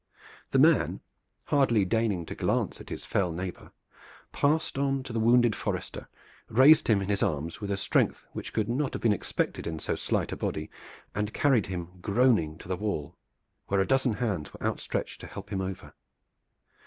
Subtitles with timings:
[0.49, 0.99] The man,
[1.43, 3.71] hardly deigning to glance at his fell neighbor,
[4.31, 6.07] passed on to the wounded forester,
[6.49, 9.77] raised him in his arms with a strength which could not have been expected in
[9.77, 10.71] so slight a body,
[11.13, 13.15] and carried him, groaning, to the wall,
[13.67, 15.93] where a dozen hands were outstretched to help him over.